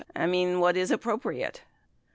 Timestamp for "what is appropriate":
0.59-1.61